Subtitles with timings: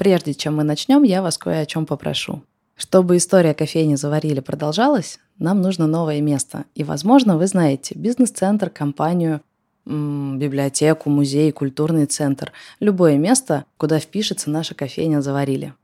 [0.00, 2.42] Прежде чем мы начнем, я вас кое о чем попрошу.
[2.74, 6.64] Чтобы история кофейни «Заварили» продолжалась, нам нужно новое место.
[6.74, 9.42] И, возможно, вы знаете бизнес-центр, компанию,
[9.84, 12.50] библиотеку, музей, культурный центр.
[12.80, 15.74] Любое место, куда впишется наша кофейня «Заварили».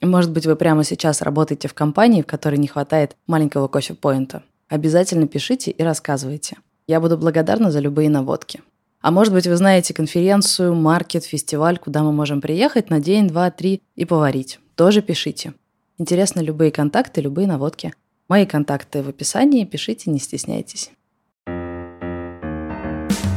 [0.00, 4.42] Может быть, вы прямо сейчас работаете в компании, в которой не хватает маленького кофе-поинта.
[4.68, 6.56] Обязательно пишите и рассказывайте.
[6.88, 8.60] Я буду благодарна за любые наводки.
[9.02, 13.50] А может быть, вы знаете конференцию, маркет, фестиваль, куда мы можем приехать на день, два,
[13.50, 14.60] три и поварить.
[14.76, 15.54] Тоже пишите.
[15.98, 17.92] Интересны любые контакты, любые наводки.
[18.28, 20.92] Мои контакты в описании, пишите, не стесняйтесь.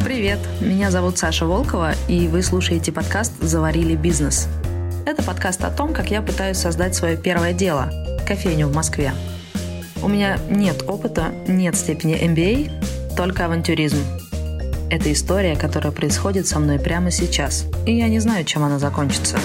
[0.03, 4.47] Привет, меня зовут Саша Волкова, и вы слушаете подкаст «Заварили бизнес».
[5.07, 7.89] Это подкаст о том, как я пытаюсь создать свое первое дело–
[8.27, 9.13] кофейню в Москве.
[10.03, 13.97] У меня нет опыта, нет степени MBA, только авантюризм.
[14.87, 19.37] Это история, которая происходит со мной прямо сейчас, и я не знаю, чем она закончится.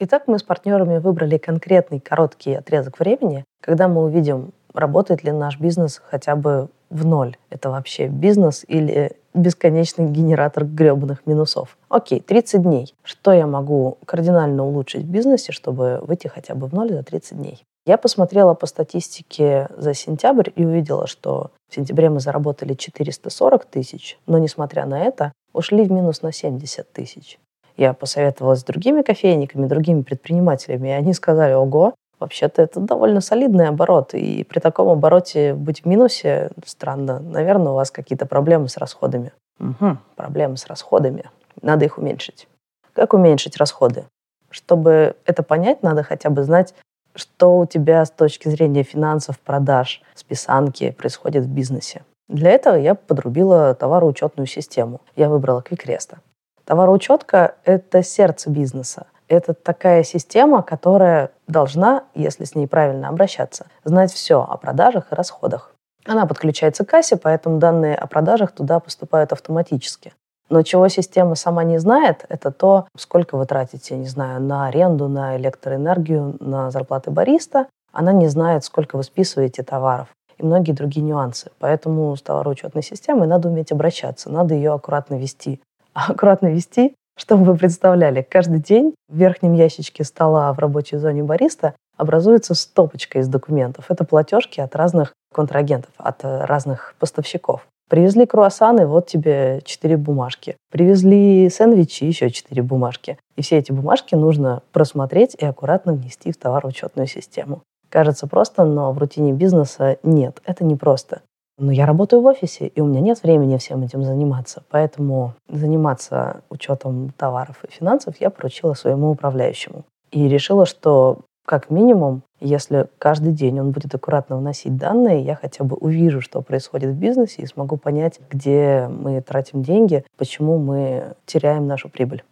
[0.00, 5.58] Итак, мы с партнерами выбрали конкретный короткий отрезок времени, когда мы увидим, работает ли наш
[5.58, 7.36] бизнес хотя бы в ноль.
[7.48, 11.78] Это вообще бизнес или бесконечный генератор гребаных минусов.
[11.88, 12.94] Окей, 30 дней.
[13.02, 17.38] Что я могу кардинально улучшить в бизнесе, чтобы выйти хотя бы в ноль за 30
[17.38, 17.64] дней?
[17.88, 24.18] Я посмотрела по статистике за сентябрь и увидела, что в сентябре мы заработали 440 тысяч,
[24.26, 27.38] но, несмотря на это, ушли в минус на 70 тысяч.
[27.78, 33.68] Я посоветовалась с другими кофейниками, другими предпринимателями, и они сказали, ого, Вообще-то это довольно солидный
[33.68, 37.20] оборот, и при таком обороте быть в минусе странно.
[37.20, 39.32] Наверное, у вас какие-то проблемы с расходами.
[39.60, 41.30] Угу, проблемы с расходами.
[41.62, 42.48] Надо их уменьшить.
[42.92, 44.04] Как уменьшить расходы?
[44.50, 46.74] Чтобы это понять, надо хотя бы знать,
[47.18, 52.02] что у тебя с точки зрения финансов, продаж, списанки происходит в бизнесе.
[52.28, 55.00] Для этого я подрубила товароучетную систему.
[55.16, 56.18] Я выбрала Квикреста.
[56.64, 64.12] Товароучетка– это сердце бизнеса– это такая система, которая должна, если с ней правильно обращаться, знать
[64.12, 65.74] все о продажах и расходах.
[66.06, 70.14] Она подключается к кассе, поэтому данные о продажах туда поступают автоматически.
[70.50, 75.08] Но чего система сама не знает, это то, сколько вы тратите, не знаю, на аренду,
[75.08, 77.66] на электроэнергию, на зарплаты бариста.
[77.92, 81.50] Она не знает, сколько вы списываете товаров и многие другие нюансы.
[81.58, 85.60] Поэтому с товароучетной системой надо уметь обращаться, надо ее аккуратно вести.
[85.94, 91.24] А аккуратно вести чтобы вы представляли, каждый день в верхнем ящичке стола в рабочей зоне
[91.24, 93.86] бариста образуется стопочка из документов.
[93.88, 97.66] Это платежки от разных контрагентов, от разных поставщиков.
[97.88, 100.56] Привезли круассаны, вот тебе четыре бумажки.
[100.70, 103.18] Привезли сэндвичи, еще четыре бумажки.
[103.36, 107.62] И все эти бумажки нужно просмотреть и аккуратно внести в товароучетную систему.
[107.88, 111.22] Кажется просто, но в рутине бизнеса нет, это не просто.
[111.58, 114.62] Но я работаю в офисе, и у меня нет времени всем этим заниматься.
[114.70, 119.84] Поэтому заниматься учетом товаров и финансов я поручила своему управляющему.
[120.12, 125.64] И решила, что как минимум, если каждый день он будет аккуратно вносить данные, я хотя
[125.64, 131.14] бы увижу, что происходит в бизнесе, и смогу понять, где мы тратим деньги, почему мы
[131.26, 132.22] теряем нашу прибыль.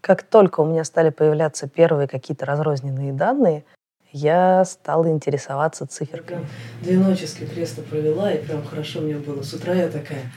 [0.00, 3.64] Как только у меня стали появляться первые какие-то разрозненные данные,
[4.12, 6.46] я стала интересоваться циферками.
[6.82, 9.42] Две ночи с креста провела, и прям хорошо мне было.
[9.42, 10.32] С утра я такая,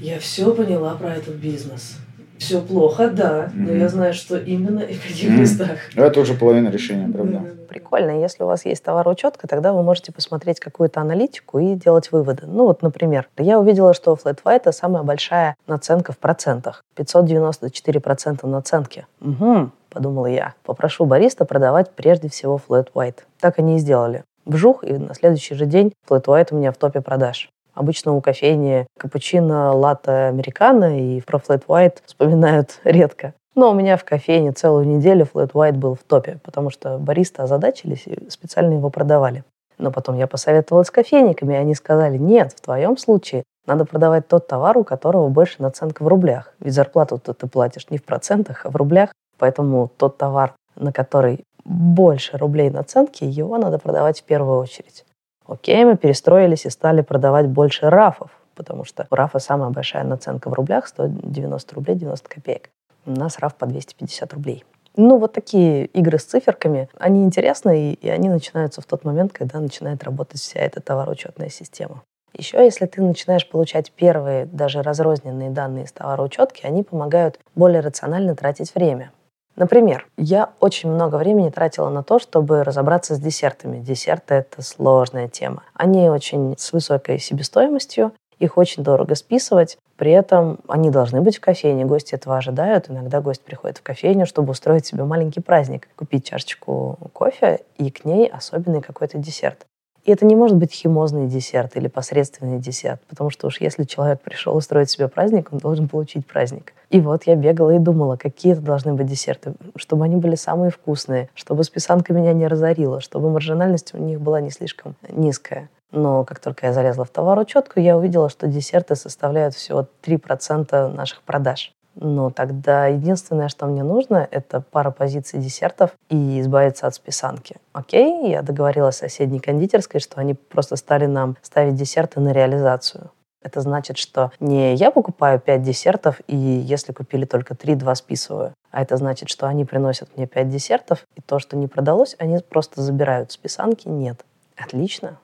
[0.00, 1.98] я все поняла про этот бизнес.
[2.38, 3.78] Все плохо, да, но mm-hmm.
[3.78, 5.40] я знаю, что именно и в каких mm-hmm.
[5.40, 5.78] местах.
[5.94, 7.42] Это уже половина решения, правда?
[7.68, 8.20] Прикольно.
[8.20, 12.44] Если у вас есть товароучетка, тогда вы можете посмотреть какую-то аналитику и делать выводы.
[12.46, 16.84] Ну вот, например, я увидела, что у Flat White самая большая наценка в процентах.
[16.96, 19.06] 594% наценки.
[19.20, 20.52] Угу подумала я.
[20.62, 23.20] Попрошу бариста продавать прежде всего Flat White.
[23.40, 24.24] Так они и сделали.
[24.44, 27.48] Вжух, и на следующий же день Flat White у меня в топе продаж.
[27.76, 33.34] Обычно у кофейни капучино, латте, американо, и про Flat White вспоминают редко.
[33.54, 37.42] Но у меня в кофейне целую неделю Flat White был в топе, потому что баристы
[37.42, 39.44] озадачились и специально его продавали.
[39.78, 44.26] Но потом я посоветовалась с кофейниками, и они сказали, нет, в твоем случае надо продавать
[44.26, 46.54] тот товар, у которого больше наценка в рублях.
[46.60, 49.10] Ведь зарплату-то ты платишь не в процентах, а в рублях.
[49.38, 55.05] Поэтому тот товар, на который больше рублей наценки, его надо продавать в первую очередь.
[55.48, 60.50] Окей, мы перестроились и стали продавать больше рафов, потому что у рафа самая большая наценка
[60.50, 62.70] в рублях, 190 рублей 90 копеек.
[63.04, 64.64] У нас раф по 250 рублей.
[64.96, 69.32] Ну, вот такие игры с циферками, они интересны, и, и они начинаются в тот момент,
[69.32, 72.02] когда начинает работать вся эта товароучетная система.
[72.32, 78.34] Еще если ты начинаешь получать первые, даже разрозненные данные из товароучетки, они помогают более рационально
[78.34, 79.12] тратить время.
[79.56, 83.78] Например, я очень много времени тратила на то, чтобы разобраться с десертами.
[83.78, 85.62] Десерты— это сложная тема.
[85.72, 89.78] Они очень с высокой себестоимостью, Их очень дорого списывать.
[89.96, 92.90] При этом они должны быть в кофейне, гости этого ожидают.
[92.90, 98.04] Иногда гость приходит в кофейню, чтобы устроить себе маленький праздник, купить чашечку кофе и к
[98.04, 99.64] ней особенный какой-то десерт.
[100.06, 104.20] И это не может быть химозный десерт или посредственный десерт, потому что уж если человек
[104.20, 106.74] пришел устроить себе праздник, он должен получить праздник.
[106.90, 110.70] И вот я бегала и думала, какие это должны быть десерты, чтобы они были самые
[110.70, 115.68] вкусные, чтобы списанка меня не разорила, чтобы маржинальность у них была не слишком низкая.
[115.90, 121.22] Но как только я залезла в товаручетку, я увидела, что десерты составляют всего 3% наших
[121.22, 121.72] продаж.
[121.98, 127.56] Но тогда единственное, что мне нужно, это пара позиций десертов и избавиться от списанки.
[127.72, 133.10] Окей, я договорилась с соседней кондитерской, что они просто стали нам ставить десерты на реализацию.
[133.42, 138.52] Это значит, что не я покупаю 5 десертов, и если купили только 3, 2 списываю.
[138.72, 142.38] А это значит, что они приносят мне 5 десертов, и то, что не продалось, они
[142.38, 143.32] просто забирают.
[143.32, 144.24] Списанки нет.
[144.56, 145.18] Отлично.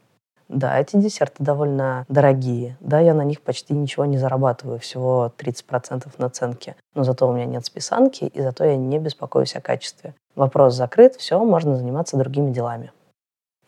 [0.53, 2.77] Да, эти десерты довольно дорогие.
[2.81, 6.77] Да, я на них почти ничего не зарабатываю, всего 30% наценки.
[6.95, 10.15] Но зато у меня нет списанки, и зато я не беспокоюсь о качестве.
[10.35, 12.93] Вопрос закрыт, все, можно заниматься другими делами.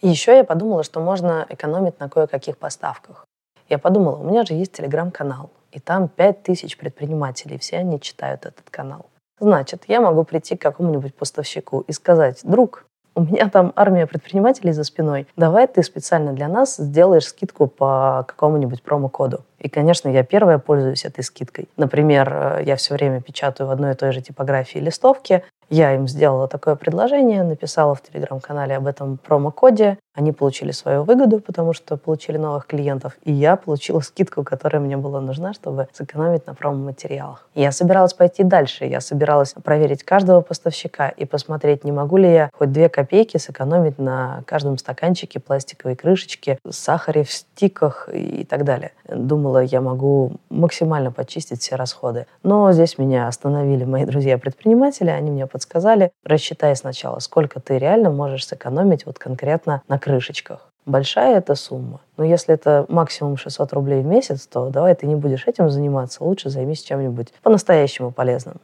[0.02, 3.24] Еще я подумала, что можно экономить на кое-каких поставках.
[3.70, 8.68] Я подумала, у меня же есть телеграм-канал, и там 5000 предпринимателей, все они читают этот
[8.68, 9.06] канал.
[9.40, 12.84] Значит, я могу прийти к какому-нибудь поставщику и сказать, друг,
[13.14, 15.26] у меня там армия предпринимателей за спиной.
[15.36, 19.44] Давай ты специально для нас сделаешь скидку по какому-нибудь промокоду.
[19.64, 21.68] И, конечно, я первая пользуюсь этой скидкой.
[21.78, 26.06] Например, э, я все время печатаю в одной и той же типографии листовки, я им
[26.08, 29.98] сделала такое предложение, написала в телеграм-канале об этом промокоде.
[30.14, 33.16] Они получили свою выгоду, потому что получили новых клиентов.
[33.24, 37.48] И я получила скидку, которая мне была нужна, чтобы сэкономить на промо-материалах.
[37.54, 38.84] Я собиралась пойти дальше.
[38.84, 43.98] Я собиралась проверить каждого поставщика и посмотреть, не могу ли я хоть две копейки сэкономить
[43.98, 48.92] на каждом стаканчике пластиковой крышечки, сахаре в стиках и так далее.
[49.08, 52.26] Думала, я могу максимально почистить все расходы.
[52.42, 55.10] Но здесь меня остановили мои друзья-предприниматели.
[55.10, 60.70] Они мне подсказали, рассчитай сначала, сколько ты реально можешь сэкономить вот конкретно на крышечках.
[60.86, 62.00] Большая эта сумма.
[62.18, 66.22] Но если это максимум 600 рублей в месяц, то давай ты не будешь этим заниматься,
[66.22, 68.60] лучше займись чем-нибудь по-настоящему полезным.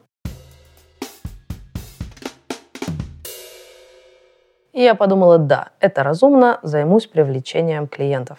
[4.73, 8.39] И я подумала, да, это разумно, займусь привлечением клиентов.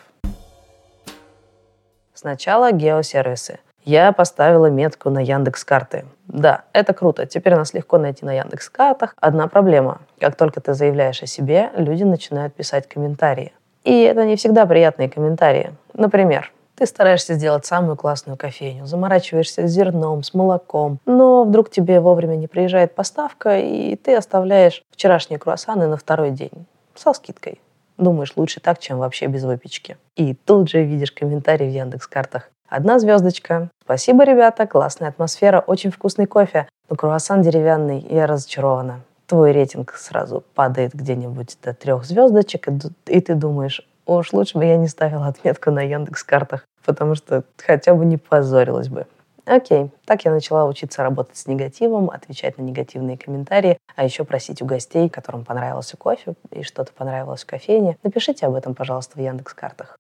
[2.21, 6.06] Сначала геосервисы– я поставила метку на Яндекс карты.
[6.27, 7.25] Да, это круто.
[7.25, 9.15] Теперь нас легко найти на Яндекс картах.
[9.19, 10.01] Одна проблема.
[10.19, 13.53] Как только ты заявляешь о себе, люди начинают писать комментарии.
[13.83, 15.73] И это не всегда приятные комментарии.
[15.95, 22.00] Например, ты стараешься сделать самую классную кофейню, заморачиваешься с зерном, с молоком, но вдруг тебе
[22.00, 27.59] вовремя не приезжает поставка, и ты оставляешь вчерашние круассаны на второй день со скидкой.
[28.01, 29.95] Думаешь, лучше так, чем вообще без выпечки.
[30.15, 32.50] И тут же видишь комментарий в Яндекс картах.
[32.68, 33.69] Одна звездочка.
[33.83, 36.68] Спасибо, ребята, классная атмосфера, очень вкусный кофе.
[36.89, 39.01] Но круассан деревянный, я разочарована.
[39.27, 42.69] Твой рейтинг сразу падает где-нибудь до трех звездочек,
[43.06, 47.44] и ты думаешь, уж лучше бы я не ставила отметку на Яндекс картах, потому что
[47.63, 49.06] хотя бы не позорилась бы.
[49.45, 54.61] Окей, так я начала учиться работать с негативом, отвечать на негативные комментарии, а еще просить
[54.61, 59.21] у гостей, которым понравился кофе и что-то понравилось в кофейне, напишите об этом, пожалуйста, в
[59.21, 59.97] Яндекс картах.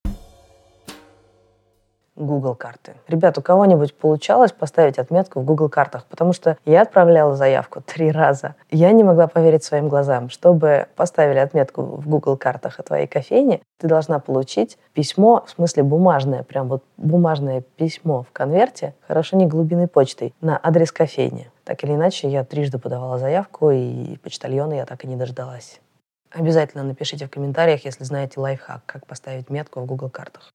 [2.15, 2.93] Google карты.
[3.07, 6.05] Ребят, у кого-нибудь получалось поставить отметку в Google картах?
[6.05, 8.55] Потому что я отправляла заявку три раза.
[8.69, 10.29] Я не могла поверить своим глазам.
[10.29, 15.83] Чтобы поставили отметку в Google картах о твоей кофейне, ты должна получить письмо, в смысле
[15.83, 21.49] бумажное, прям вот бумажное письмо в конверте, хорошо не глубиной почтой, на адрес кофейни.
[21.63, 25.79] Так или иначе, я трижды подавала заявку, и почтальона я так и не дождалась.
[26.31, 30.50] Обязательно напишите в комментариях, если знаете лайфхак, как поставить метку в Google картах.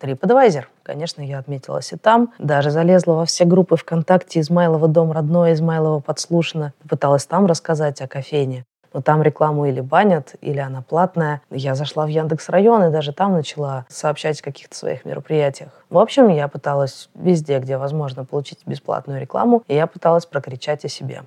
[0.00, 0.64] TripAdvisor.
[0.82, 2.32] Конечно, я отметилась и там.
[2.38, 6.72] Даже залезла во все группы ВКонтакте Измайлова дом родной, Измайлова подслушано.
[6.82, 8.64] Попыталась там рассказать о кофейне.
[8.94, 11.42] Но там рекламу или банят, или она платная.
[11.50, 15.84] Я зашла в Яндекс район и даже там начала сообщать о каких-то своих мероприятиях.
[15.90, 20.88] В общем, я пыталась везде, где возможно, получить бесплатную рекламу, и я пыталась прокричать о
[20.88, 21.22] себе.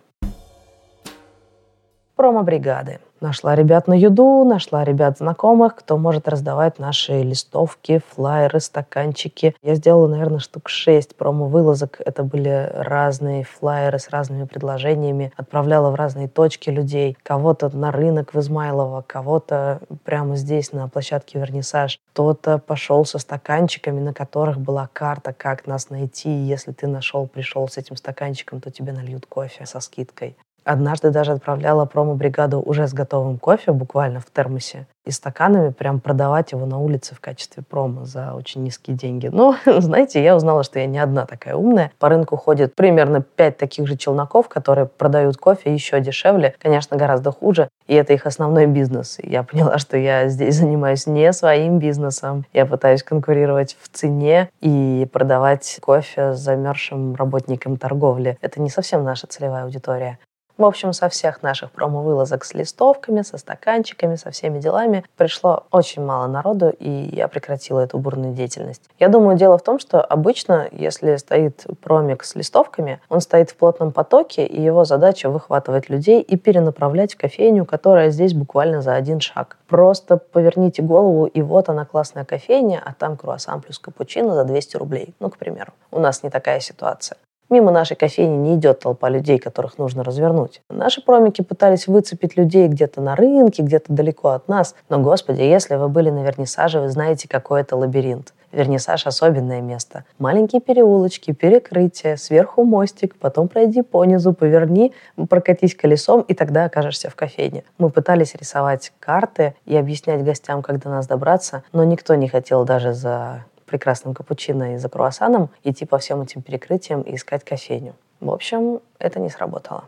[2.15, 2.99] Промо-бригады.
[3.21, 9.55] Нашла ребят на юду, нашла ребят знакомых, кто может раздавать наши листовки, флайеры, стаканчики.
[9.61, 12.01] Я сделала, наверное, штук шесть промо-вылазок.
[12.03, 15.31] Это были разные флайеры с разными предложениями.
[15.37, 17.15] Отправляла в разные точки людей.
[17.21, 21.99] Кого-то на рынок в Измайлово, кого-то прямо здесь на площадке Вернисаж.
[22.13, 26.31] Кто-то пошел со стаканчиками, на которых была карта, как нас найти.
[26.31, 30.35] Если ты нашел, пришел с этим стаканчиком, то тебе нальют кофе со скидкой.
[30.63, 36.51] Однажды даже отправляла промо-бригаду уже с готовым кофе, буквально в термосе, и стаканами прям продавать
[36.51, 39.27] его на улице в качестве промо за очень низкие деньги.
[39.27, 41.91] Но, знаете, я узнала, что я не одна такая умная.
[41.97, 47.31] По рынку ходит примерно пять таких же челноков, которые продают кофе еще дешевле, конечно, гораздо
[47.31, 49.17] хуже, и это их основной бизнес.
[49.19, 52.45] И я поняла, что я здесь занимаюсь не своим бизнесом.
[52.53, 58.37] Я пытаюсь конкурировать в цене и продавать кофе замерзшим работникам торговли.
[58.41, 60.19] Это не совсем наша целевая аудитория.
[60.61, 66.05] В общем, со всех наших промо-вылазок с листовками, со стаканчиками, со всеми делами пришло очень
[66.05, 68.83] мало народу, и я прекратила эту бурную деятельность.
[68.99, 73.55] Я думаю, дело в том, что обычно, если стоит промик с листовками, он стоит в
[73.55, 78.93] плотном потоке, и его задача выхватывать людей и перенаправлять в кофейню, которая здесь буквально за
[78.93, 79.57] один шаг.
[79.67, 84.77] Просто поверните голову, и вот она классная кофейня, а там круассан плюс капучино за 200
[84.77, 85.15] рублей.
[85.19, 85.73] Ну, к примеру.
[85.89, 87.17] У нас не такая ситуация.
[87.51, 90.61] Мимо нашей кофейни не идет толпа людей, которых нужно развернуть.
[90.69, 94.73] Наши промики пытались выцепить людей где-то на рынке, где-то далеко от нас.
[94.87, 98.33] Но, господи, если вы были на вернисаже, вы знаете, какой это лабиринт.
[98.53, 100.05] Вернисаж– особенное место.
[100.17, 104.93] Маленькие переулочки, перекрытия, сверху мостик, потом пройди по низу, поверни,
[105.29, 107.65] прокатись колесом, и тогда окажешься в кофейне.
[107.77, 112.63] Мы пытались рисовать карты и объяснять гостям, как до нас добраться, но никто не хотел
[112.63, 117.93] даже за прекрасным капучино и за круассаном идти по всем этим перекрытиям и искать кофейню.
[118.19, 119.85] В общем, это не сработало.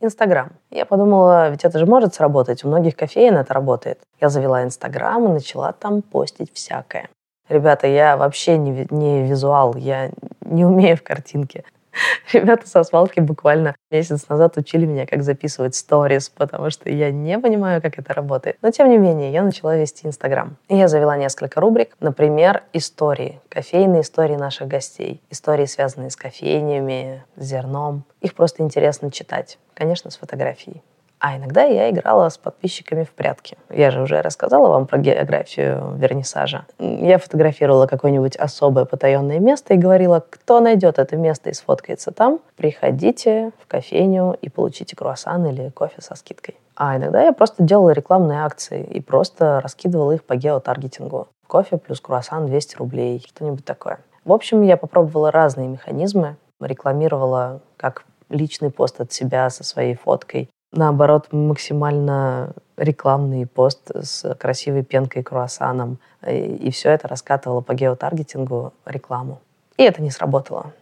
[0.00, 0.50] Инстаграм.
[0.70, 4.00] Я подумала, ведь это же может сработать, у многих кофеин это работает.
[4.20, 7.08] Я завела Инстаграм и начала там постить всякое.
[7.48, 11.64] Ребята, я вообще не, не визуал, я не умею в картинке.
[12.32, 17.38] Ребята со свалки буквально месяц назад учили меня, как записывать сторис, потому что я не
[17.38, 18.56] понимаю, как это работает.
[18.62, 20.56] Но, тем не менее, я начала вести Инстаграм.
[20.68, 21.96] Я завела несколько рубрик.
[22.00, 23.40] Например, истории.
[23.48, 25.22] Кофейные истории наших гостей.
[25.30, 28.04] Истории, связанные с кофейнями, с зерном.
[28.20, 29.58] Их просто интересно читать.
[29.74, 30.82] Конечно, с фотографией.
[31.20, 33.56] А иногда я играла с подписчиками в прятки.
[33.70, 36.66] Я же уже рассказала вам про географию вернисажа.
[36.78, 42.40] Я фотографировала какое-нибудь особое потаенное место и говорила, кто найдет это место и сфоткается там,
[42.56, 46.56] приходите в кофейню и получите круассан или кофе со скидкой.
[46.76, 51.28] А иногда я просто делала рекламные акции и просто раскидывала их по геотаргетингу.
[51.48, 53.98] Кофе плюс круассан 200 рублей, что-нибудь такое.
[54.24, 60.50] В общем, я попробовала разные механизмы, рекламировала как личный пост от себя со своей фоткой,
[60.72, 65.98] наоборот, максимально рекламный пост с красивой пенкой круассаном.
[66.26, 69.40] И все это раскатывало по геотаргетингу рекламу.
[69.76, 70.72] И это не сработало.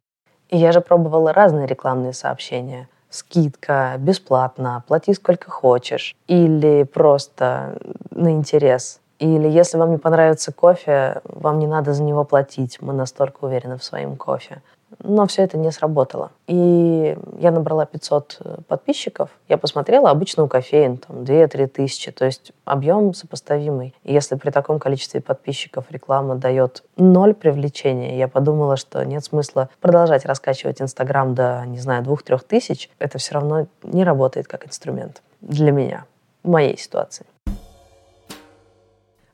[0.49, 2.89] И я же пробовала разные рекламные сообщения.
[3.11, 6.15] Скидка, бесплатно, плати сколько хочешь.
[6.27, 7.79] Или просто
[8.11, 9.01] на интерес.
[9.19, 12.79] Или если вам не понравится кофе, вам не надо за него платить.
[12.83, 14.63] Мы настолько уверены в своем кофе.
[15.03, 16.31] Но все это не сработало.
[16.47, 19.31] И я набрала 500 э, подписчиков.
[19.49, 22.13] Я посмотрела, обычно у кофеин там 2-3 тысячи.
[22.13, 23.95] То есть объем сопоставимый.
[24.05, 29.69] И если при таком количестве подписчиков реклама дает ноль привлечения, я подумала, что нет смысла
[29.81, 32.89] продолжать раскачивать Инстаграм до, не знаю, 2-3 тысяч.
[32.99, 36.05] Это все равно не работает как инструмент для меня,
[36.45, 37.27] в моей ситуации.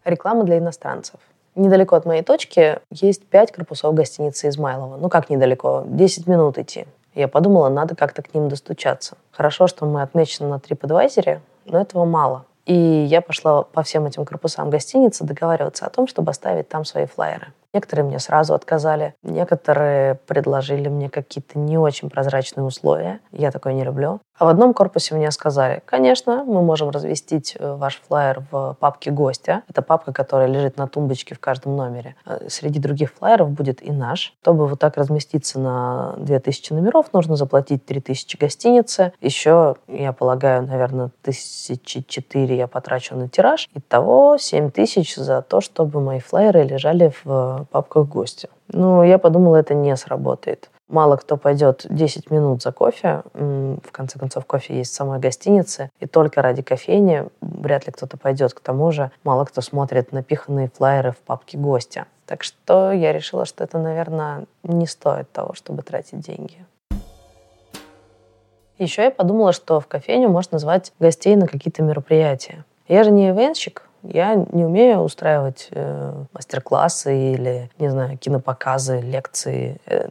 [0.04, 1.20] Реклама для иностранцев.
[1.54, 4.96] Недалеко от моей точки есть пять корпусов гостиницы Измайлова.
[4.96, 5.84] Ну как недалеко?
[5.86, 6.86] 10 минут идти.
[7.14, 9.18] Я подумала, надо как-то к ним достучаться.
[9.30, 12.46] Хорошо, что мы отмечены на TripAdvisor, но этого мало.
[12.64, 17.06] И я пошла по всем этим корпусам гостиницы договариваться о том, чтобы оставить там свои
[17.06, 17.48] флайеры.
[17.74, 23.20] Некоторые мне сразу отказали, некоторые предложили мне какие-то не очень прозрачные условия.
[23.32, 24.20] Я такое не люблю.
[24.38, 29.10] А в одном корпусе мне сказали, конечно, мы можем разместить э, ваш флайер в папке
[29.10, 29.62] гостя.
[29.68, 32.16] Это папка, которая лежит на тумбочке в каждом номере.
[32.24, 34.34] Э, среди других флайеров будет и наш.
[34.40, 39.12] Чтобы вот так разместиться на 2000 номеров, нужно заплатить 3000 гостиницы.
[39.20, 43.68] Еще, я полагаю, наверное, тысячи четыре я потрачу на тираж.
[43.74, 48.48] Итого 7000 за то, чтобы мои флайеры лежали в папках гостя.
[48.68, 50.70] Ну, я подумала, это не сработает.
[50.92, 53.22] Мало кто пойдет 10 минут за кофе.
[53.32, 55.88] В конце концов, кофе есть в самой гостинице.
[56.00, 58.52] И только ради кофейни вряд ли кто-то пойдет.
[58.52, 62.04] К тому же, мало кто смотрит напиханные флайеры в папке гостя.
[62.26, 66.62] Так что я решила, что это, наверное, не стоит того, чтобы тратить деньги.
[68.76, 72.66] Еще я подумала, что в кофейню можно назвать гостей на какие-то мероприятия.
[72.86, 79.80] Я же не ивенщик, я не умею устраивать э, мастер-классы или, не знаю, кинопоказы, лекции.
[79.86, 80.08] Э,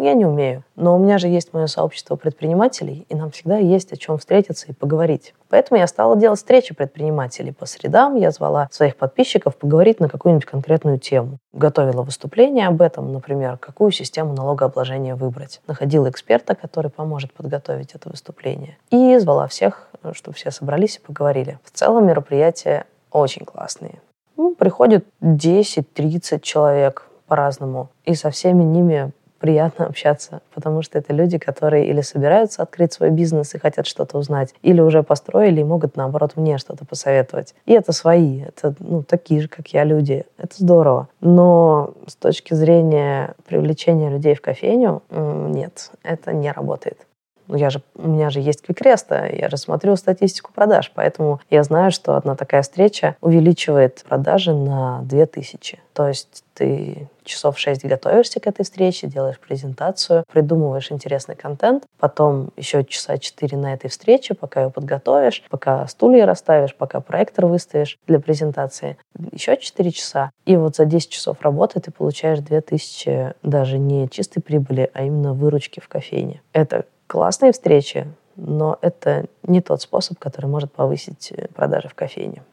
[0.00, 0.64] Я не умею.
[0.76, 4.66] Но у меня же есть мое сообщество предпринимателей, и нам всегда есть о чем встретиться
[4.68, 5.34] и поговорить.
[5.50, 8.14] Поэтому я стала делать встречи предпринимателей по средам.
[8.14, 11.38] Я звала своих подписчиков поговорить на какую-нибудь конкретную тему.
[11.52, 15.60] Готовила выступление об этом, например, какую систему налогообложения выбрать.
[15.66, 18.78] Находила эксперта, который поможет подготовить это выступление.
[18.90, 21.58] И звала всех, чтобы все собрались и поговорили.
[21.62, 24.00] В целом мероприятия очень классные.
[24.38, 27.90] Ну, приходит 10-30 человек по-разному.
[28.04, 33.10] И со всеми ними приятно общаться, потому что это люди, которые или собираются открыть свой
[33.10, 37.54] бизнес и хотят что-то узнать, или уже построили и могут, наоборот, мне что-то посоветовать.
[37.66, 40.24] И это свои, это ну, такие же, как я, люди.
[40.38, 41.08] Это здорово.
[41.20, 46.98] Но с точки зрения привлечения людей в кофейню, нет, это не работает.
[47.50, 51.64] Ну, я же, у меня же есть Квикреста, я же смотрю статистику продаж, поэтому я
[51.64, 55.80] знаю, что одна такая встреча увеличивает продажи на 2000.
[55.92, 62.50] То есть ты часов 6 готовишься к этой встрече, делаешь презентацию, придумываешь интересный контент, потом
[62.56, 67.98] еще часа 4 на этой встрече, пока ее подготовишь, пока стулья расставишь, пока проектор выставишь
[68.06, 68.96] для презентации.
[69.32, 70.30] Еще 4 часа.
[70.46, 75.34] И вот за 10 часов работы ты получаешь 2000 даже не чистой прибыли, а именно
[75.34, 76.42] выручки в кофейне.
[76.52, 82.44] Это классные встречи, но это не тот способ, который может повысить э, продажи в кофейне.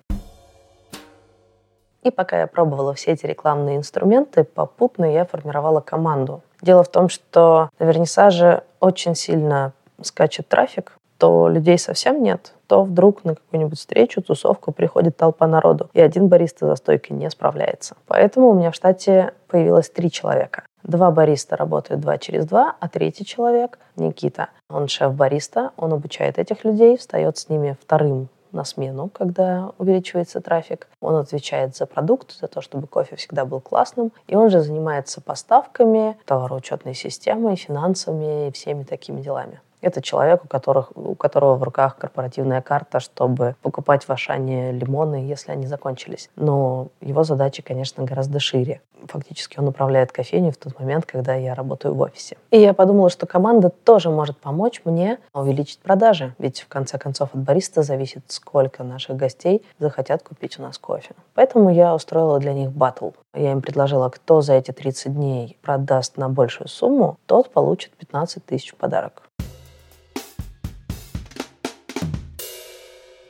[2.01, 6.41] И пока я пробовала все эти рекламные инструменты, попутно я формировала команду.
[6.63, 12.83] Дело в том, что на вернисаже очень сильно скачет трафик, то людей совсем нет, то
[12.83, 17.95] вдруг на какую-нибудь встречу, тусовку приходит толпа народу, и один бариста за стойкой не справляется.
[18.07, 20.63] Поэтому у меня в штате появилось три человека.
[20.83, 26.63] Два бариста работают два через два, а третий человек, Никита, он шеф-бариста, он обучает этих
[26.63, 30.87] людей, встает с ними вторым на смену, когда увеличивается трафик.
[31.01, 34.11] Он отвечает за продукт, за то, чтобы кофе всегда был классным.
[34.27, 39.61] И он же занимается поставками, товароучетной системой, финансами и всеми такими делами.
[39.81, 45.15] Это человек, у, которых, у которого в руках корпоративная карта, чтобы покупать в Ашане лимоны,
[45.15, 46.29] если они закончились.
[46.35, 48.81] Но его задачи, конечно, гораздо шире.
[49.05, 52.37] Фактически он управляет кофейней в тот момент, когда я работаю в офисе.
[52.49, 56.33] И я подумала, что команда тоже может помочь мне увеличить продажи.
[56.39, 61.13] Ведь в конце концов от бариста зависит, сколько наших гостей захотят купить у нас кофе.
[61.35, 63.11] Поэтому я устроила для них батл.
[63.35, 68.43] Я им предложила, кто за эти 30 дней продаст на большую сумму, тот получит 15
[68.43, 69.26] тысяч подарок.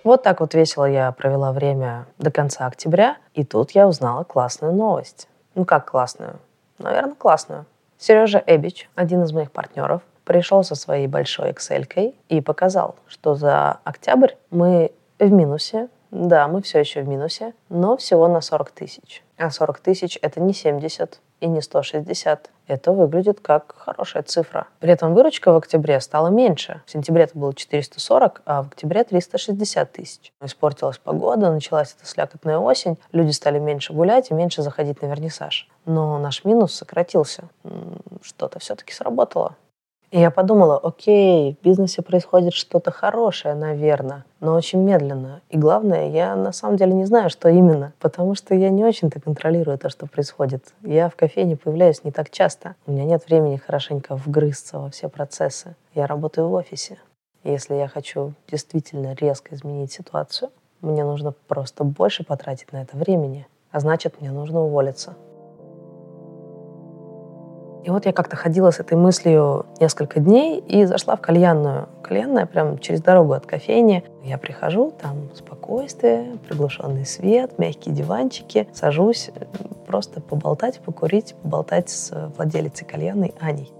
[0.07, 4.71] Вот так вот весело я провела время до конца октября, и тут я узнала классную
[4.71, 5.27] новость.
[5.53, 6.39] Ну как классную?
[6.79, 7.65] Наверное, классную.
[7.97, 13.79] Сережа Эбич, один из моих партнеров, пришел со своей большой Excel и показал, что за
[13.83, 15.89] октябрь мы в минусе.
[16.11, 19.23] Да, мы все еще в минусе, но всего на 40 тысяч.
[19.37, 22.49] А 40 тысяч это не 70, и не 160.
[22.67, 24.67] Это выглядит как хорошая цифра.
[24.79, 26.81] При этом выручка в октябре стала меньше.
[26.85, 30.33] В сентябре это было 440, а в октябре 360 тысяч.
[30.41, 35.69] Испортилась погода, началась эта слякотная осень, люди стали меньше гулять и меньше заходить на вернисаж.
[35.85, 37.43] Но наш минус сократился.
[38.21, 39.55] Что-то все-таки сработало.
[40.09, 45.41] И я подумала, окей, в бизнесе происходит что-то хорошее, наверное, но очень медленно.
[45.49, 49.19] И главное, я на самом деле не знаю, что именно, потому что я не очень-то
[49.19, 50.63] контролирую то, что происходит.
[50.81, 52.75] Я в кофейне появляюсь не так часто.
[52.85, 55.75] У меня нет времени хорошенько вгрызться во все процессы.
[55.93, 56.99] Я работаю в офисе.
[57.43, 63.47] Если я хочу действительно резко изменить ситуацию, мне нужно просто больше потратить на это времени,
[63.71, 65.15] а значит, мне нужно уволиться.
[67.87, 71.87] И вот я как-то ходила с этой мыслью несколько дней и зашла в кальянную.
[72.03, 74.03] Кальянная прям через дорогу от кофейни.
[74.25, 78.67] Я прихожу, там спокойствие, приглушенный свет, мягкие диванчики.
[78.73, 79.29] Сажусь
[79.87, 83.71] просто поболтать, покурить, поболтать с владелицей кальянной Аней.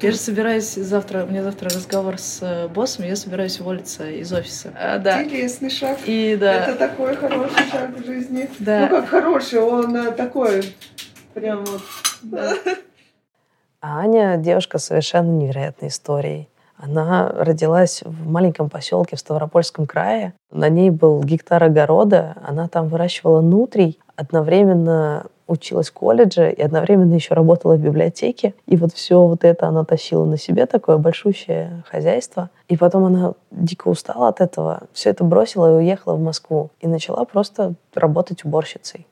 [0.00, 4.32] Я же собираюсь завтра, у меня завтра разговор с э, боссом, я собираюсь уволиться из
[4.32, 4.72] офиса.
[4.76, 5.22] А, да.
[5.22, 5.98] Интересный шаг.
[6.06, 6.54] И да.
[6.54, 8.50] Это такой хороший шаг в жизни.
[8.58, 8.88] Да.
[8.90, 10.74] Ну как хороший, он э, такой
[11.34, 11.82] прям вот
[13.80, 16.48] а Аня девушка с совершенно невероятной историей.
[16.76, 20.34] Она родилась в маленьком поселке в Ставропольском крае.
[20.50, 22.34] На ней был гектар огорода.
[22.44, 28.54] Она там выращивала нутрий, одновременно училась в колледже и одновременно еще работала в библиотеке.
[28.66, 32.50] И вот все вот это она тащила на себе, такое большущее хозяйство.
[32.68, 36.70] И потом она дико устала от этого, все это бросила и уехала в Москву.
[36.80, 39.06] И начала просто работать уборщицей.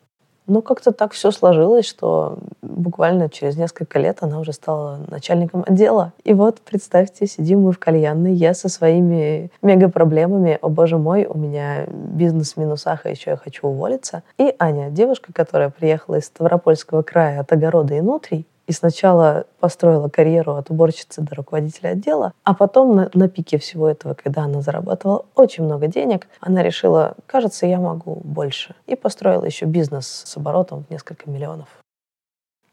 [0.51, 6.13] Ну, как-то так все сложилось, что буквально через несколько лет она уже стала начальником отдела.
[6.25, 11.39] И вот, представьте, сидим мы в кальянной, я со своими мега-проблемами, о боже мой, у
[11.39, 14.25] меня бизнес в минусах, а еще я хочу уволиться.
[14.39, 20.09] И Аня, девушка, которая приехала из Ставропольского края от огорода и нутрий, И сначала построила
[20.09, 24.61] карьеру от уборщицы до руководителя отдела, а потом на, на пике всего этого, когда она
[24.61, 28.77] зарабатывала очень много денег, она решила, кажется, я могу больше.
[28.87, 31.67] И построила еще бизнес с оборотом в несколько миллионов.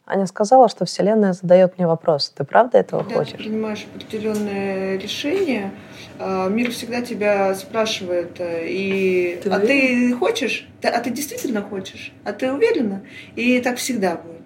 [0.05, 2.29] Аня сказала, что Вселенная задает мне вопрос.
[2.29, 3.31] Ты правда этого Когда хочешь?
[3.31, 5.71] ты принимаешь определенное решение,
[6.19, 10.69] а, мир всегда тебя спрашивает, э, и Ты а ты хочешь?
[10.83, 12.13] А ты действительно хочешь?
[12.23, 13.01] А ты уверена?
[13.35, 14.36] И так всегда будет.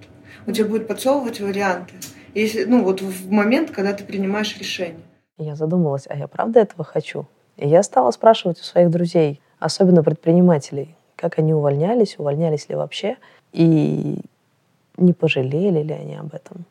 [0.47, 1.93] Он тебе будет подсовывать варианты.
[2.33, 5.01] Если, ну, вот в момент, когда ты принимаешь решение.
[5.37, 7.25] Я задумалась, а я правда этого хочу?
[7.57, 13.17] И я стала спрашивать у своих друзей, особенно предпринимателей, как они увольнялись, увольнялись ли вообще,
[13.51, 14.19] и
[14.97, 16.65] не пожалели ли они об этом.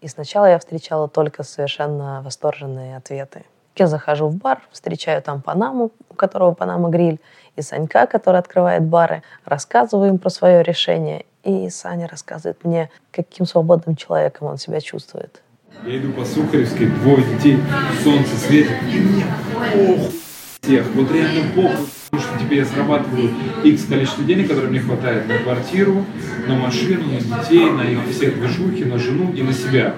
[0.00, 3.44] И сначала я встречала только совершенно восторженные ответы.
[3.76, 7.20] Я захожу в бар, встречаю там Панаму, у которого Панама гриль,
[7.56, 13.46] и Санька, который открывает бары, рассказываю им про свое решение, и Саня рассказывает мне, каким
[13.46, 15.42] свободным человеком он себя чувствует.
[15.84, 17.58] Я иду по Сухаревской, двое детей,
[18.02, 19.24] солнце светит, и мне
[19.72, 20.18] похуй
[20.68, 23.30] всех, вот реально похуй, потому что теперь я зарабатываю
[23.64, 26.04] X количество денег, которое мне хватает на квартиру,
[26.46, 29.94] на машину, на детей, на все движухи, на жену и на себя.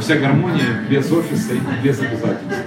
[0.00, 2.64] Вся гармония без офиса и без обязательств.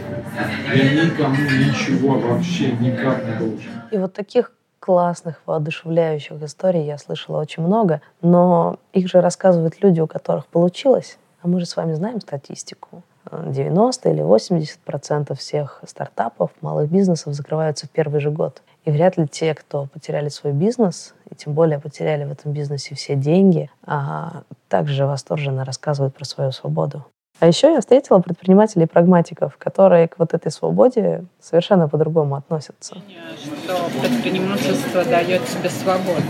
[0.74, 3.72] Я никому ничего вообще никак не должен.
[3.92, 10.02] И вот таких классных, воодушевляющих историй я слышала очень много, но их же рассказывают люди,
[10.02, 11.18] у которых получилось.
[11.42, 13.04] А мы же с вами знаем статистику.
[13.32, 18.62] 90 или 80 процентов всех стартапов, малых бизнесов закрываются в первый же год.
[18.84, 22.96] И вряд ли те, кто потеряли свой бизнес, и тем более потеряли в этом бизнесе
[22.96, 27.06] все деньги, а также восторженно рассказывают про свою свободу.
[27.42, 32.98] А еще я встретила предпринимателей-прагматиков, которые к вот этой свободе совершенно по-другому относятся.
[33.36, 36.22] что предпринимательство дает тебе свободу.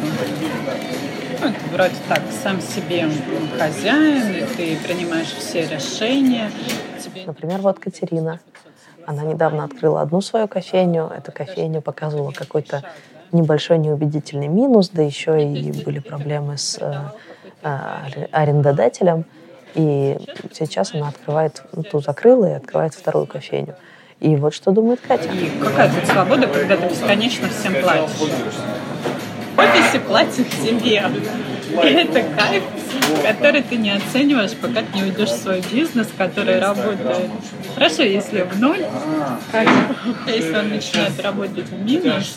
[1.41, 3.10] Ну, это вроде так, сам себе
[3.60, 6.50] хозяин, и ты принимаешь все решения.
[7.04, 8.39] Тебе Например, вот Катерина.
[9.06, 11.12] Она недавно открыла одну свою кофейню.
[11.13, 12.86] Эта кофейня показывала какой-то
[13.34, 16.93] небольшой неубедительный минус, да еще и были проблемы с э,
[17.63, 19.26] э, арендодателем.
[19.76, 20.18] И
[20.52, 23.76] сейчас она открывает, ну, ту закрыла и открывает вторую кофейню.
[24.20, 25.30] И вот что думает Катя.
[25.32, 28.12] И какая тут свобода, когда ты бесконечно всем платишь?
[29.62, 31.04] Офисе платят тебе.
[31.71, 32.63] И это кайф,
[33.24, 37.30] который ты не оцениваешь, пока ты не уйдешь в свой бизнес, который работает.
[37.74, 38.86] Хорошо, если в ноль,
[40.28, 42.36] если он начинает работать в минус,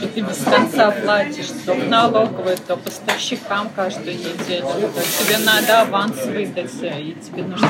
[0.00, 5.82] и ты без конца платишь то в налоговую, то поставщикам каждую неделю, то тебе надо
[5.82, 7.68] аванс выдать, и тебе нужны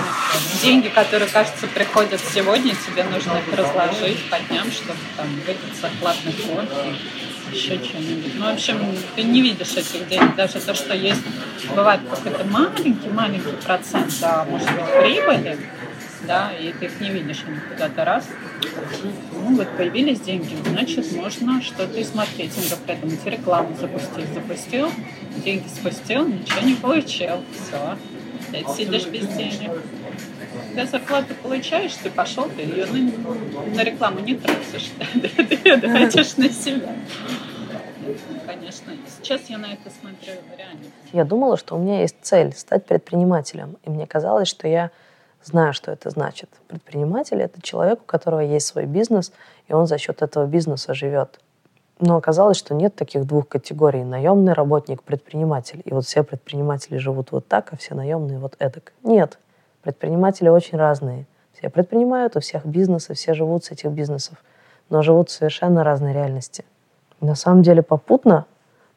[0.62, 6.32] деньги, которые, кажется, приходят сегодня, тебе нужно их разложить по дням, чтобы там выдать зарплатный
[6.32, 6.70] фонд
[7.54, 8.34] еще что-нибудь.
[8.36, 8.78] Ну, в общем,
[9.14, 10.34] ты не видишь этих денег.
[10.36, 11.22] Даже то, что есть,
[11.74, 15.58] бывает какой-то маленький-маленький процент, да, может быть, прибыли,
[16.26, 18.26] да, и ты их не видишь, они куда-то раз.
[19.02, 24.32] Ну, вот появились деньги, значит, можно что-то из маркетинга придумать, рекламу запустить.
[24.32, 24.90] Запустил,
[25.44, 27.44] деньги спустил, ничего не получил.
[27.52, 27.96] Все,
[28.48, 29.70] опять сидишь без денег.
[30.68, 33.12] Когда зарплату получаешь, ты пошел, ты ее ну,
[33.74, 36.96] на рекламу не тратишь, ты ее тратишь на себя.
[38.46, 40.84] Конечно, сейчас я на это смотрю реально.
[41.12, 43.76] Я думала, что у меня есть цель стать предпринимателем.
[43.84, 44.90] И мне казалось, что я
[45.42, 46.50] знаю, что это значит.
[46.68, 49.32] Предприниматель— это человек, у которого есть свой бизнес,
[49.68, 51.40] и он за счет этого бизнеса живет.
[52.00, 54.04] Но оказалось, что нет таких двух категорий.
[54.04, 55.80] Наемный работник, предприниматель.
[55.84, 58.92] И вот все предприниматели живут вот так, а все наемные вот эдак.
[59.02, 59.38] Нет.
[59.82, 61.26] Предприниматели очень разные.
[61.52, 64.42] Все предпринимают, у всех бизнесы, все живут с этих бизнесов,
[64.90, 66.64] но живут в совершенно разной реальности.
[67.20, 68.46] На самом деле попутно,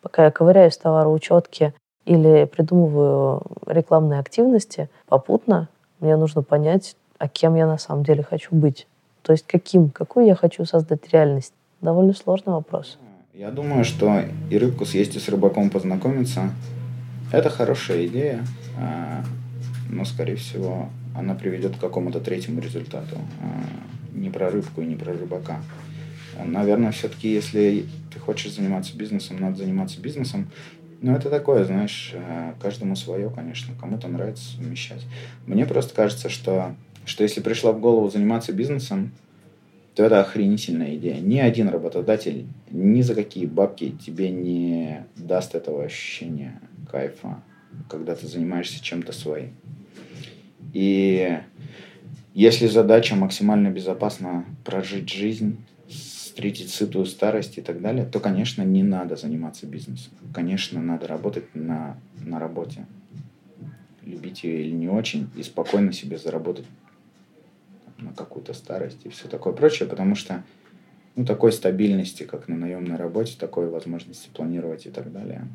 [0.01, 1.73] пока я ковыряюсь в товароучетке
[2.06, 8.49] или придумываю рекламные активности, попутно мне нужно понять, а кем я на самом деле хочу
[8.56, 8.88] быть.
[9.23, 11.53] То есть каким, какую я хочу создать реальность.
[11.82, 12.97] Довольно сложный вопрос.
[13.34, 16.49] Я думаю, что и рыбку съесть, и с рыбаком познакомиться–
[17.32, 18.45] это хорошая идея,
[18.80, 19.21] а,
[19.89, 23.17] но, скорее всего, она приведет к какому-то третьему результату.
[23.41, 25.60] а, Не про рыбку и не про рыбака.
[26.45, 30.50] Наверное, все-таки, если ты хочешь заниматься бизнесом, надо заниматься бизнесом.
[31.02, 33.73] Но это такое, знаешь, э, каждому свое, конечно.
[33.80, 35.06] Кому-то нравится совмещать.
[35.45, 39.12] Мне просто кажется, что, что если пришла в голову заниматься бизнесом,
[39.93, 41.19] то это охренительная идея.
[41.19, 47.41] Ни один работодатель ни за какие бабки тебе не даст этого ощущения кайфа,
[47.89, 49.56] когда ты занимаешься чем-то своим.
[50.73, 51.39] И
[52.34, 55.58] если задача максимально безопасно прожить жизнь,
[56.38, 60.13] встретить сытую старость и так далее, то, конечно, не надо заниматься бизнесом.
[60.36, 62.86] Конечно, надо работать на, на работе.
[64.04, 66.67] любить ее или не очень, и спокойно себе заработать
[67.97, 70.43] на какую-то старость и все такое прочее, потому что
[71.15, 75.47] ну, такой стабильности, как на наемной работе, такой возможности планировать и так далее.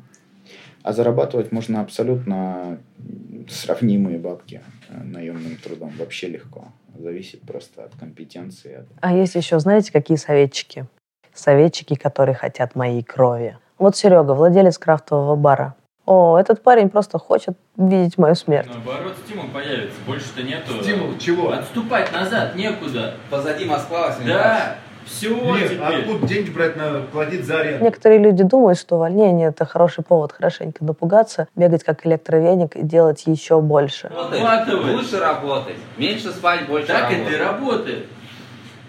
[0.83, 2.77] А зарабатывать можно абсолютно
[3.49, 6.65] сравнимые бабки э, наемным трудом, вообще легко.
[6.97, 8.85] Зависит просто от компетенции.
[9.01, 10.85] А есть еще, знаете, какие советчики?
[11.33, 13.57] Советчики, которые хотят моей крови.
[13.79, 15.75] Вот Серега, владелец крафтового бара.
[16.05, 18.67] О, этот парень просто хочет видеть мою смерть.
[18.67, 19.95] Наоборот, стимул появится.
[20.05, 20.83] Больше-то нету.
[20.83, 21.53] Стимул чего?
[21.53, 23.15] Отступать назад некуда.
[23.29, 24.75] Позади Москва, Да.
[25.05, 26.01] Все Нет, теперь.
[26.01, 27.83] откуда деньги брать надо, платить за аренду?
[27.83, 33.23] Некоторые люди думают, что увольнение– это хороший повод хорошенько напугаться, бегать как электровеник и делать
[33.25, 34.07] еще больше.
[34.07, 34.93] Охватывай.
[34.95, 35.77] Лучше работать.
[35.97, 37.21] Меньше спать, больше Так работать.
[37.27, 38.05] это и работает.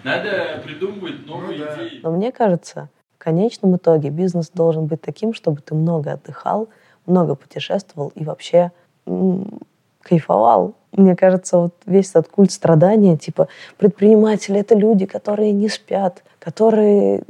[0.04, 1.74] Надо придумывать новые Ну да.
[1.74, 2.00] идеи.
[2.02, 6.68] Но мне кажется, в конечном итоге бизнес должен быть таким, чтобы ты много отдыхал,
[7.06, 8.70] много путешествовал и вообще
[9.06, 9.60] м,
[10.02, 10.74] кайфовал.
[10.96, 17.22] Мне кажется, вот весь этот культ страдания, типа предприниматели— это люди, которые не спят, которые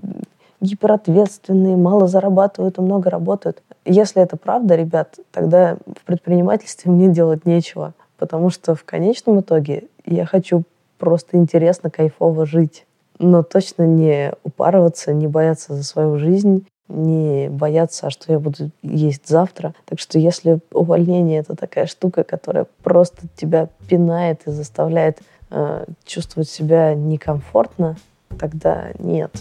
[0.60, 3.62] гиперответственные, мало зарабатывают и много работают.
[3.84, 9.84] Если это правда, ребят, тогда в предпринимательстве мне делать нечего, потому что в конечном итоге
[10.04, 10.62] я хочу
[10.98, 12.86] просто интересно, кайфово жить,
[13.18, 18.70] но точно не упарываться, не бояться за свою жизнь, не бояться, а что я буду
[18.82, 19.74] есть завтра.
[19.86, 25.20] Так что если увольнение это такая штука, которая просто тебя пинает и заставляет
[25.50, 27.96] э, чувствовать себя некомфортно,
[28.38, 29.32] тогда нет.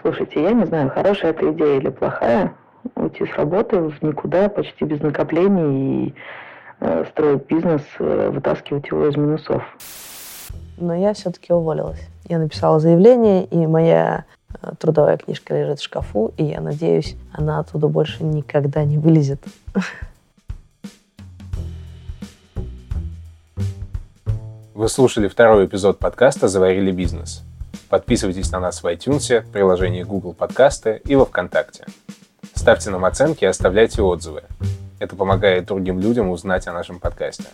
[0.00, 2.54] Слушайте, я не знаю, хорошая это идея или плохая,
[2.94, 6.14] уйти с работы в никуда почти без накоплений и
[6.80, 9.62] э, строить бизнес, э, вытаскивать его из минусов.
[10.78, 12.00] Но я все-таки уволилась.
[12.28, 14.24] Я написала заявление, и моя
[14.62, 19.42] э, трудовая книжка лежит в шкафу, и я надеюсь, она оттуда больше никогда не вылезет.
[24.74, 27.42] Вы слушали второй эпизод подкаста «Заварили бизнес».
[27.88, 31.86] Подписывайтесь на нас в iTunes, приложении Google Подкасты и во Вконтакте.
[32.54, 34.42] Ставьте нам оценки и оставляйте отзывы.
[34.98, 37.44] Это помогает другим людям узнать о нашем подкасте.